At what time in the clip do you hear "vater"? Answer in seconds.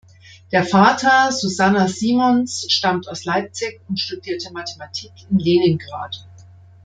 0.65-1.31